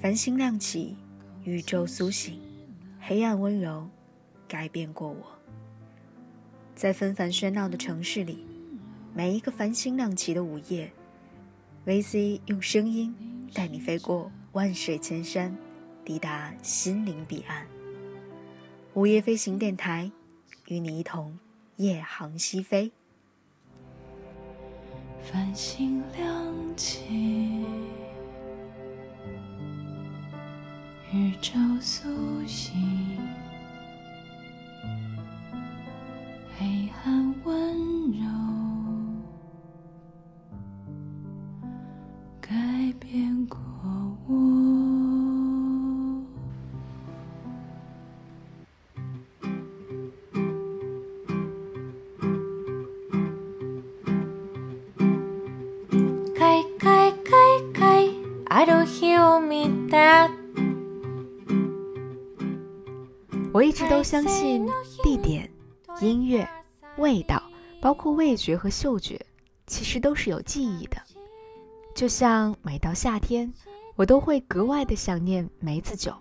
[0.00, 0.96] 繁星亮起，
[1.42, 2.40] 宇宙苏醒，
[3.00, 3.88] 黑暗温柔
[4.46, 5.26] 改变过我。
[6.74, 8.46] 在纷繁喧闹的城市里，
[9.14, 10.92] 每一个繁星亮起的午夜
[11.86, 13.14] ，VC 用声音
[13.52, 15.56] 带你飞过万水千山，
[16.04, 17.66] 抵达心灵彼岸。
[18.94, 20.10] 午夜飞行电台，
[20.68, 21.38] 与你一同
[21.76, 22.92] 夜航西飞。
[25.32, 27.66] 繁星亮起。
[31.12, 32.72] 宇宙苏醒，
[36.56, 38.05] 黑暗温
[59.86, 60.30] を見た。
[63.52, 64.66] 我一直都相信，
[65.02, 65.50] 地点、
[66.00, 66.46] 音乐、
[66.98, 67.42] 味道，
[67.80, 69.18] 包括味觉和嗅觉，
[69.66, 70.96] 其实都是有记忆的。
[71.94, 73.52] 就像每到夏天，
[73.94, 76.12] 我都会格外的想念梅子酒，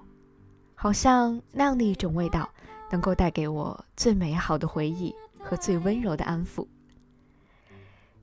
[0.75, 2.49] 好像那样的一种味道，
[2.89, 6.65] 能够带给我最美好的回忆和最温柔的安抚。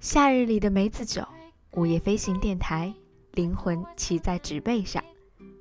[0.00, 1.22] 夏日里的梅子酒，
[1.72, 2.94] 午夜飞行电台，
[3.32, 5.04] 灵魂骑在纸背上，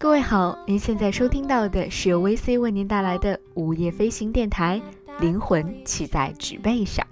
[0.00, 4.80] 各位好，您现在收听到的是由 VC 为您带来的午夜飞行电台。
[5.18, 7.04] 灵魂骑在纸背上。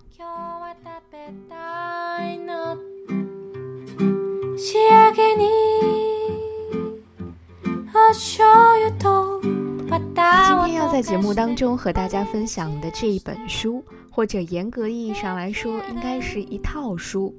[10.47, 17.35] 今天要在节目当中和大家分享的这一本书，或者严格意义上来说，应该是一套书。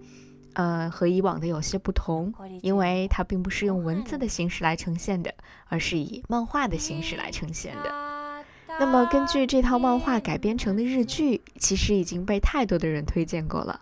[0.58, 5.32] 呃，和以往的有些不同，因为它并不是用文字的形式来呈现的，
[5.68, 8.44] 而是以漫画的形式来呈现的。
[8.80, 13.82] 那么，根据这套漫画改编成的日剧，其实已经被太多的人推荐过了。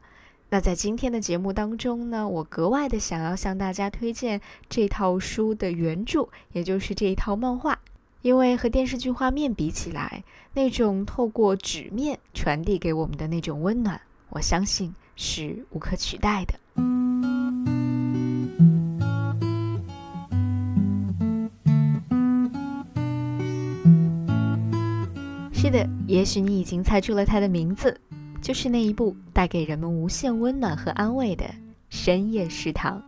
[0.50, 7.80] 那在今天的节目当中呢，我格外的想要向大家推荐这套书的原著，也就是这一套漫画，
[8.22, 16.54] 因为和电视剧画面比起来，那种透过纸面传递给我们的那种温暖，我相信是无可取代的。
[25.76, 28.00] 的，也许你已经猜出了它的名字，
[28.42, 31.44] 就是那一部带给人们无限温暖和安慰的
[31.90, 33.02] 《深夜食堂》。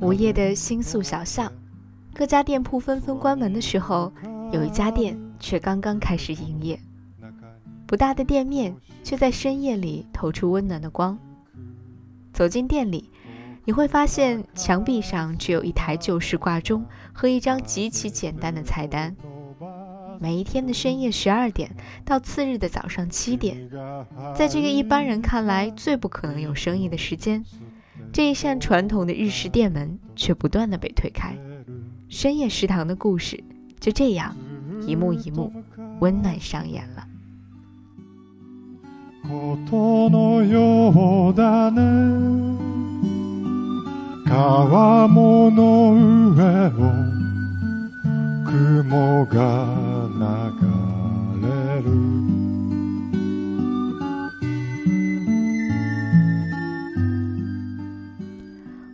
[0.00, 1.50] 午夜的新宿小巷，
[2.14, 4.12] 各家店铺纷纷关门的时候，
[4.52, 6.78] 有一家店却刚刚开始营业。
[7.94, 8.74] 不大的店面，
[9.04, 11.16] 却在深夜里透出温暖的光。
[12.32, 13.08] 走进店里，
[13.64, 19.14] 你会发现墙壁上只有一台旧式挂钟和一张极其简单的菜单。
[20.18, 21.70] 每一天的深夜十二点
[22.04, 23.70] 到次日的早上七点，
[24.34, 27.44] 在这个一般人看来最不可能有生意的时间，
[28.12, 31.38] 这一扇传统的日式店门却不断的被推开。
[32.08, 33.44] 深夜食堂的故事
[33.78, 34.34] 就这样
[34.84, 35.52] 一幕一幕
[36.00, 37.06] 温暖上演了。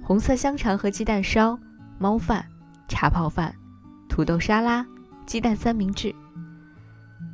[0.02, 1.56] 红色香肠和鸡蛋烧、
[1.98, 2.44] 猫饭、
[2.88, 3.54] 茶泡饭、
[4.08, 4.84] 土豆沙拉、
[5.24, 6.12] 鸡蛋三明治。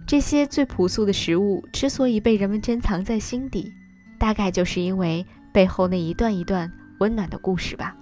[0.06, 3.72] 这些最朴素的食物之所以被人们珍藏在心底，
[4.18, 6.70] 大概就是因为背后那一段一段
[7.00, 7.96] 温暖的故事吧。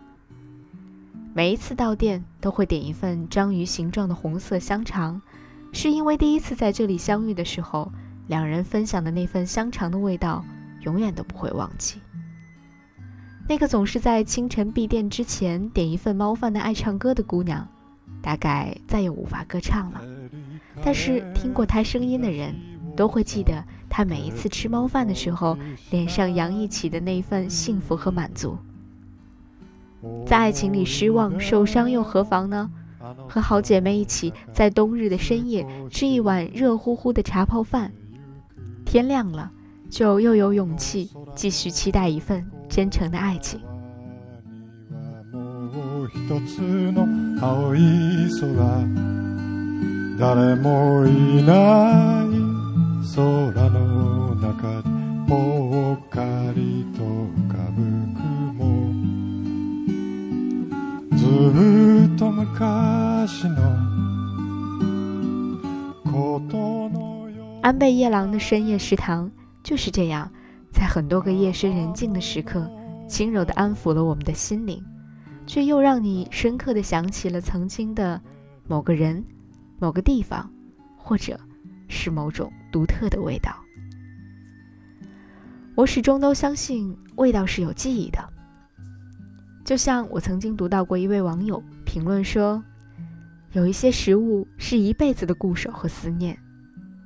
[1.33, 5.21] 每一次到店都会点一份章鱼形状的红色香肠，
[5.73, 7.91] 是因为第一次在这里相遇的时候，
[8.27, 10.45] 两人分享的那份香肠的味道，
[10.83, 12.01] 永远都不会忘记。
[13.49, 17.67] 那个总是在清晨闭店之前点一份猫饭的爱唱歌的姑娘，
[18.21, 20.03] 大概再也无法歌唱了。
[20.85, 22.55] 但是听过他声音的人
[22.95, 25.57] 都会记得他每一次吃猫饭的时候
[25.91, 28.59] 脸上洋溢起的那份幸福和满足。
[30.27, 32.71] 在爱情里失望受伤又何妨呢？
[33.29, 37.91] 和好姐妹一起在冬日的深夜吃一碗热乎乎的茶泡饭，
[38.85, 39.51] 天亮了
[39.91, 43.61] 就又有勇气继续期待一份真诚的爱情。
[67.63, 69.29] 安倍夜郎的深夜食堂
[69.65, 70.31] 就是这样，
[70.71, 72.71] 在很多个夜深人静的时刻，
[73.09, 74.81] 轻柔地安抚了我们的心灵，
[75.45, 78.21] 却又让你深刻地想起了曾经的
[78.69, 79.25] 某个人、
[79.79, 80.51] 某个地方，
[80.97, 81.39] 或者
[81.89, 83.55] 是某种独特的味道。
[85.75, 88.19] 我始终都相信，味道是有记忆的。
[89.65, 92.63] 就像我曾经读到过一位网友评论说，
[93.53, 96.39] 有一些食物是一辈子的固守和思念。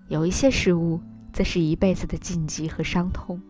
[0.08, 1.00] 有一些食物，
[1.32, 3.40] 则是一辈子的禁忌和伤痛。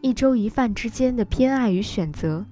[0.00, 2.44] 一粥一饭之间的偏爱与选择，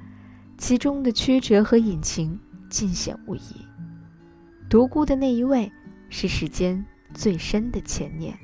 [0.59, 3.41] 其中的曲折和隐情尽显无疑。
[4.73, 5.71] 独孤的那一位，
[6.09, 6.83] 是世间
[7.13, 8.35] 最深的牵念。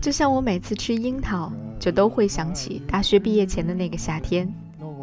[0.00, 1.52] 就像我每次吃樱桃。
[1.78, 4.48] 就都会想起大学毕业前的那个夏天，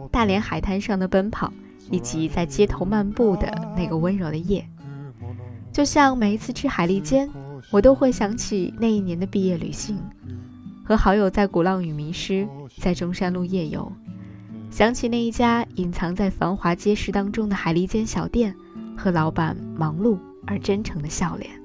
[0.09, 1.53] 大连海滩上的奔跑，
[1.91, 4.65] 以及在街头漫步的那个温柔的夜。
[5.73, 7.29] 就像每一次吃海蛎煎，
[7.71, 9.97] 我都会想起那一年的毕业旅行，
[10.83, 12.47] 和好友在鼓浪屿迷失，
[12.77, 13.91] 在中山路夜游，
[14.71, 18.55] 想起那一家隐藏在繁华街市当中的海蛎煎小店，
[18.97, 20.17] 和老板忙碌
[20.47, 21.58] 而真诚的笑脸。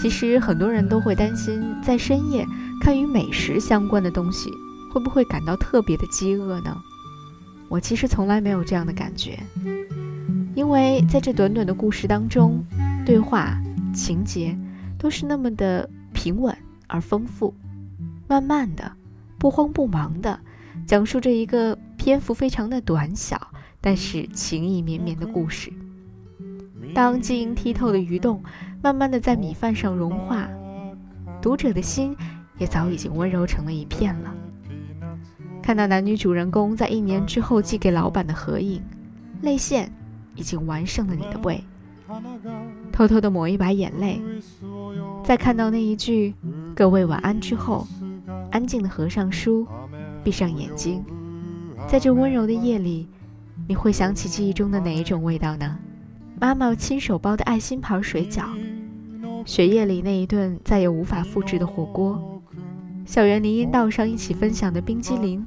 [0.00, 2.46] 其实很多人都会担心，在深夜
[2.80, 4.50] 看与美食相关的东西，
[4.90, 6.74] 会不会感到特别的饥饿呢？
[7.68, 9.38] 我其实从来没有这样的感觉，
[10.54, 12.64] 因为在这短短的故事当中，
[13.04, 13.60] 对话、
[13.94, 14.56] 情节
[14.98, 16.56] 都是那么的平稳
[16.86, 17.54] 而丰富，
[18.26, 18.90] 慢慢的、
[19.36, 20.40] 不慌不忙的
[20.86, 23.38] 讲述着一个篇幅非常的短小，
[23.82, 25.70] 但是情意绵绵的故事。
[26.92, 28.42] 当晶莹剔透的鱼洞
[28.82, 30.48] 慢慢的在米饭上融化，
[31.42, 32.16] 读者的心
[32.56, 34.34] 也早已经温柔成了一片了。
[35.62, 38.82] 看到男女主人公在一年之后寄给老板的合影，
[39.42, 39.92] 泪腺
[40.34, 41.62] 已经完胜了你的胃。
[42.90, 44.20] 偷偷的抹一把眼泪，
[45.22, 46.34] 在看到那一句
[46.74, 47.86] “各位晚安”之后，
[48.50, 49.66] 安静的合上书，
[50.24, 51.04] 闭上眼睛。
[51.86, 53.06] 在这温柔的夜里，
[53.68, 55.78] 你会想起记忆中的哪一种味道呢？
[56.40, 58.44] 妈妈亲手包的爱心牌水饺，
[59.44, 62.42] 雪夜里那一顿再也无法复制的火锅，
[63.04, 65.44] 校园林荫道上一起分享的冰激凌，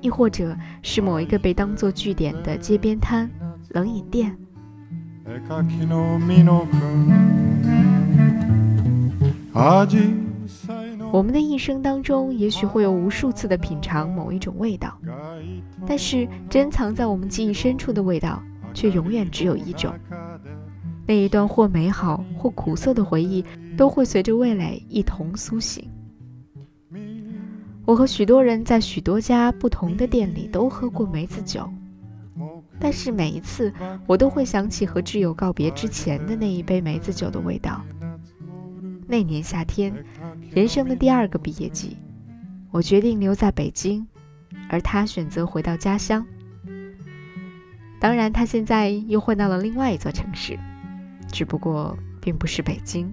[0.00, 3.30] 亦或者是某一个被当作据点的街边摊、
[3.70, 4.36] 冷饮店。
[11.12, 14.96] 我们的一生当中，也许会有无数次的品尝某一种味道，
[15.86, 18.42] 但是珍藏在我们记忆深处的味道，
[18.72, 19.92] 却永远只有一种。
[21.10, 23.44] 那一段或美好或苦涩的回忆，
[23.76, 25.90] 都会随着味蕾一同苏醒。
[27.84, 31.68] 我和许多人在许多家不同的店里都喝过梅子酒，
[32.78, 33.72] 但是每一次
[34.06, 37.84] 我都会想起和挚友告别之前的那一杯梅子酒的味道。
[39.08, 39.92] 那年夏天，
[40.52, 41.96] 人生的第二个毕业季，
[42.70, 44.06] 我决定留在北京，
[44.68, 46.24] 而他选择回到家乡。
[47.98, 50.56] 当然，他现在又换到了另外一座城市。
[51.30, 53.12] 只不过并不是北京。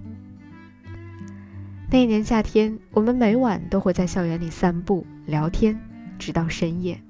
[1.90, 5.80] 那一年夏天，我们每晚都会在校园里散步聊天，
[6.18, 7.00] 直到深夜。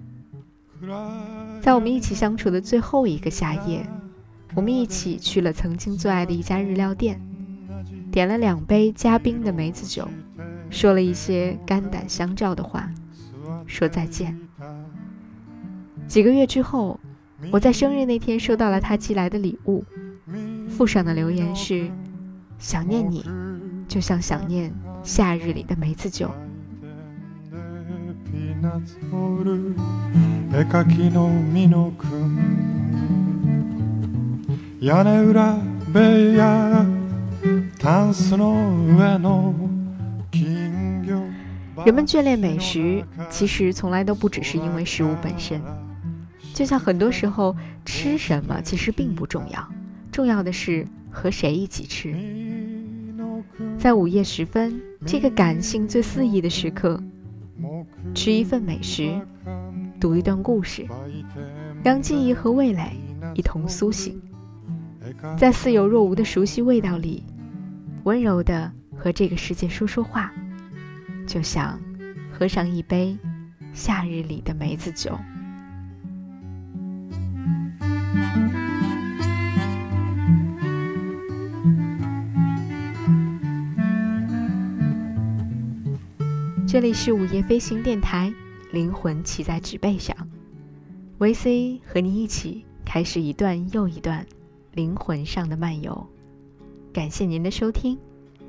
[1.61, 3.85] 在我们一起相处的最后一个夏夜，
[4.55, 7.21] 我们一起去了曾经最爱的一家日料店，
[8.13, 10.09] 点了两杯加冰的梅子酒，
[10.71, 12.89] 说了一些肝胆相照的话，
[13.67, 14.39] 说再见。
[16.07, 17.01] 几个月之后，
[17.51, 19.85] 我在生日那天收到了他寄来的礼物。
[20.69, 21.91] 附上的留言是
[22.59, 23.25] ：“想念你，
[23.89, 24.73] 就像想念
[25.03, 26.31] 夏日里的梅子酒。”
[41.85, 45.61] 人们眷恋美食，其实从来都不只是因为食物本身。
[46.53, 49.69] 就像很多时候，吃什么其实并不重要，
[50.19, 52.13] 重要的是和谁一起吃。
[53.79, 57.01] 在午夜时分，这个感性最肆意的时刻，
[58.17, 59.17] 吃一份美食，
[60.01, 60.85] 读一段故事，
[61.85, 62.97] 让记忆和味蕾
[63.37, 64.21] 一同苏醒，
[65.39, 67.23] 在似有若无的熟悉味道里，
[68.03, 70.33] 温柔的和这个世界说说话。
[71.29, 71.81] 就像
[72.33, 73.17] 喝上一杯
[73.73, 75.17] 夏日里的梅子酒。
[86.68, 88.34] 这里是午夜飞行电台，
[88.72, 90.16] 灵魂骑在纸背上，
[91.20, 94.26] VC 和你一起开始一段又一段
[94.74, 96.08] 灵魂上的漫游。
[96.94, 97.98] 感谢您的收听，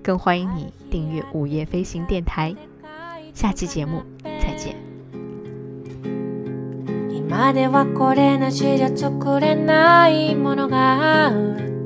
[0.02, 2.54] 更欢迎你订阅午夜飞行电台。
[3.32, 4.76] 下期节目再见。
[7.10, 11.77] 今ではこれなしじゃ作れないものがある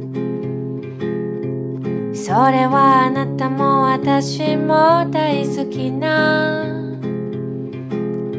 [2.26, 6.64] それはあなたも私も大好きな。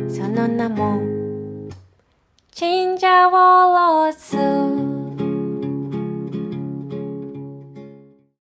[0.08, 1.02] その名も
[2.50, 4.73] チンジャオロース。